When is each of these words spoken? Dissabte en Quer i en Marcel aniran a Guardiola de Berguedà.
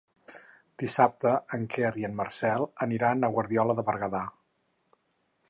Dissabte 0.83 1.33
en 1.57 1.67
Quer 1.75 1.91
i 2.05 2.07
en 2.09 2.15
Marcel 2.23 2.67
aniran 2.87 3.23
a 3.23 3.31
Guardiola 3.37 3.79
de 3.83 3.87
Berguedà. 3.93 4.25